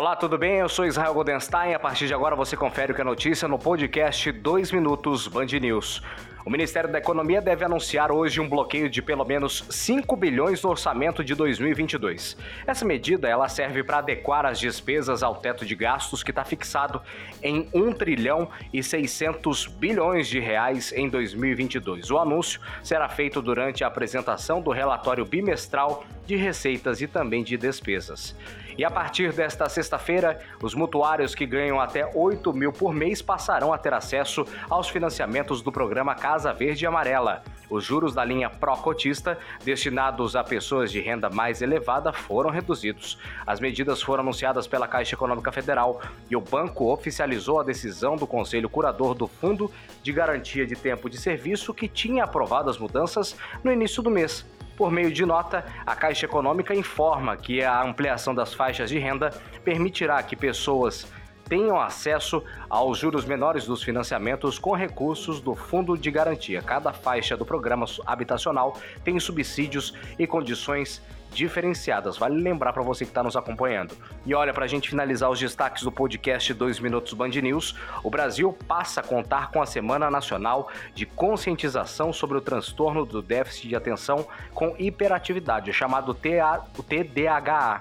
Olá, 0.00 0.16
tudo 0.16 0.38
bem? 0.38 0.54
Eu 0.54 0.68
sou 0.70 0.86
Israel 0.86 1.12
Goldenstein. 1.12 1.74
A 1.74 1.78
partir 1.78 2.06
de 2.06 2.14
agora 2.14 2.34
você 2.34 2.56
confere 2.56 2.90
o 2.90 2.94
que 2.94 3.02
é 3.02 3.04
notícia 3.04 3.46
no 3.46 3.58
podcast 3.58 4.32
2 4.32 4.72
Minutos 4.72 5.28
Band 5.28 5.44
News. 5.60 6.02
O 6.44 6.48
Ministério 6.48 6.90
da 6.90 6.98
Economia 6.98 7.42
deve 7.42 7.64
anunciar 7.66 8.10
hoje 8.10 8.40
um 8.40 8.48
bloqueio 8.48 8.88
de 8.88 9.02
pelo 9.02 9.24
menos 9.26 9.62
5 9.68 10.16
bilhões 10.16 10.62
no 10.62 10.70
orçamento 10.70 11.22
de 11.22 11.34
2022. 11.34 12.34
Essa 12.66 12.82
medida 12.82 13.28
ela 13.28 13.46
serve 13.46 13.82
para 13.84 13.98
adequar 13.98 14.46
as 14.46 14.58
despesas 14.58 15.22
ao 15.22 15.34
teto 15.34 15.66
de 15.66 15.74
gastos 15.74 16.22
que 16.22 16.30
está 16.30 16.42
fixado 16.42 17.02
em 17.42 17.68
1 17.74 17.92
trilhão 17.92 18.48
e 18.72 18.82
600 18.82 19.66
bilhões 19.66 20.28
de 20.28 20.40
reais 20.40 20.92
em 20.92 21.10
2022. 21.10 22.10
O 22.10 22.16
anúncio 22.16 22.58
será 22.82 23.06
feito 23.06 23.42
durante 23.42 23.84
a 23.84 23.88
apresentação 23.88 24.62
do 24.62 24.70
relatório 24.70 25.26
bimestral 25.26 26.04
de 26.26 26.36
receitas 26.36 27.02
e 27.02 27.06
também 27.06 27.42
de 27.42 27.56
despesas. 27.56 28.34
E 28.78 28.84
a 28.84 28.90
partir 28.90 29.32
desta 29.32 29.68
sexta-feira, 29.68 30.38
os 30.62 30.74
mutuários 30.74 31.34
que 31.34 31.44
ganham 31.44 31.80
até 31.80 32.08
8 32.14 32.52
mil 32.54 32.72
por 32.72 32.94
mês 32.94 33.20
passarão 33.20 33.72
a 33.72 33.78
ter 33.78 33.92
acesso 33.92 34.46
aos 34.70 34.88
financiamentos 34.88 35.60
do 35.60 35.72
programa 35.72 36.14
Casa 36.14 36.29
Verde 36.38 36.84
e 36.84 36.86
Amarela. 36.86 37.42
Os 37.68 37.84
juros 37.84 38.14
da 38.14 38.24
linha 38.24 38.48
pró-cotista, 38.48 39.38
destinados 39.64 40.34
a 40.34 40.42
pessoas 40.42 40.90
de 40.90 41.00
renda 41.00 41.28
mais 41.28 41.62
elevada, 41.62 42.12
foram 42.12 42.50
reduzidos. 42.50 43.18
As 43.46 43.60
medidas 43.60 44.02
foram 44.02 44.22
anunciadas 44.22 44.66
pela 44.66 44.88
Caixa 44.88 45.14
Econômica 45.14 45.52
Federal 45.52 46.00
e 46.28 46.36
o 46.36 46.40
banco 46.40 46.92
oficializou 46.92 47.60
a 47.60 47.64
decisão 47.64 48.16
do 48.16 48.26
Conselho 48.26 48.68
Curador 48.68 49.14
do 49.14 49.26
Fundo 49.26 49.70
de 50.02 50.12
Garantia 50.12 50.66
de 50.66 50.74
Tempo 50.74 51.08
de 51.08 51.18
Serviço, 51.18 51.74
que 51.74 51.88
tinha 51.88 52.24
aprovado 52.24 52.70
as 52.70 52.78
mudanças 52.78 53.36
no 53.62 53.72
início 53.72 54.02
do 54.02 54.10
mês. 54.10 54.44
Por 54.76 54.90
meio 54.90 55.12
de 55.12 55.26
nota, 55.26 55.64
a 55.84 55.94
Caixa 55.94 56.24
Econômica 56.24 56.74
informa 56.74 57.36
que 57.36 57.62
a 57.62 57.82
ampliação 57.82 58.34
das 58.34 58.54
faixas 58.54 58.88
de 58.88 58.98
renda 58.98 59.30
permitirá 59.62 60.22
que 60.22 60.34
pessoas 60.34 61.06
tenham 61.50 61.80
acesso 61.80 62.44
aos 62.68 62.96
juros 62.96 63.24
menores 63.24 63.66
dos 63.66 63.82
financiamentos 63.82 64.56
com 64.56 64.72
recursos 64.72 65.40
do 65.40 65.56
Fundo 65.56 65.98
de 65.98 66.08
Garantia. 66.08 66.62
Cada 66.62 66.92
faixa 66.92 67.36
do 67.36 67.44
programa 67.44 67.86
habitacional 68.06 68.76
tem 69.02 69.18
subsídios 69.18 69.92
e 70.16 70.28
condições 70.28 71.02
diferenciadas. 71.32 72.16
Vale 72.16 72.40
lembrar 72.40 72.72
para 72.72 72.84
você 72.84 73.04
que 73.04 73.10
está 73.10 73.22
nos 73.22 73.36
acompanhando. 73.36 73.96
E 74.24 74.32
olha, 74.32 74.54
para 74.54 74.64
a 74.64 74.68
gente 74.68 74.88
finalizar 74.88 75.28
os 75.28 75.40
destaques 75.40 75.82
do 75.82 75.90
podcast 75.90 76.54
2 76.54 76.78
Minutos 76.78 77.12
Band 77.14 77.30
News, 77.30 77.74
o 78.04 78.10
Brasil 78.10 78.56
passa 78.68 79.00
a 79.00 79.04
contar 79.04 79.50
com 79.50 79.60
a 79.60 79.66
Semana 79.66 80.08
Nacional 80.08 80.70
de 80.94 81.04
Conscientização 81.04 82.12
sobre 82.12 82.38
o 82.38 82.40
Transtorno 82.40 83.04
do 83.04 83.20
Déficit 83.20 83.68
de 83.68 83.76
Atenção 83.76 84.24
com 84.54 84.76
Hiperatividade, 84.78 85.72
chamado 85.72 86.14
TA, 86.14 86.64
o. 86.76 87.80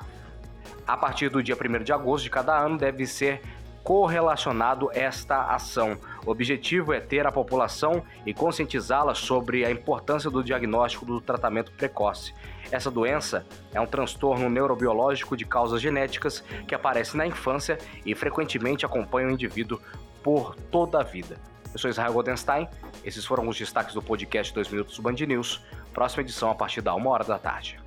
A 0.88 0.98
partir 0.98 1.30
do 1.30 1.44
dia 1.44 1.56
1 1.56 1.84
de 1.84 1.94
agosto 1.94 2.24
de 2.24 2.32
cada 2.32 2.58
ano 2.58 2.76
deve 2.76 3.06
ser 3.06 3.42
correlacionado 3.90 4.92
esta 4.94 5.46
ação. 5.46 5.98
O 6.24 6.30
objetivo 6.30 6.94
é 6.94 7.00
ter 7.00 7.26
a 7.26 7.32
população 7.32 8.04
e 8.24 8.36
conscientizá-la 8.36 9.16
sobre 9.16 9.66
a 9.66 9.72
importância 9.72 10.30
do 10.30 10.44
diagnóstico 10.44 11.08
do 11.08 11.20
tratamento 11.20 11.72
precoce. 11.72 12.32
Essa 12.72 12.92
doença 12.92 13.48
é 13.74 13.82
um 13.82 13.88
transtorno 13.88 14.48
neurobiológico 14.48 15.36
de 15.36 15.44
causas 15.44 15.82
genéticas 15.82 16.44
que 16.68 16.76
aparece 16.76 17.18
na 17.18 17.26
infância 17.26 17.80
e 18.06 18.14
frequentemente 18.14 18.86
acompanha 18.86 19.28
o 19.28 19.32
indivíduo 19.32 19.82
por 20.22 20.54
toda 20.70 21.00
a 21.00 21.04
vida. 21.04 21.40
Eu 21.74 21.80
sou 21.80 21.90
Israel 21.90 22.14
Goldenstein, 22.14 22.68
esses 23.04 23.26
foram 23.26 23.48
os 23.48 23.58
destaques 23.58 23.96
do 23.96 24.04
podcast 24.04 24.54
2 24.54 24.70
Minutos 24.70 25.00
Band 25.00 25.14
News. 25.14 25.64
Próxima 25.96 26.22
edição 26.22 26.52
a 26.52 26.54
partir 26.54 26.82
da 26.82 26.94
1 26.94 27.08
hora 27.08 27.24
da 27.24 27.40
tarde. 27.40 27.80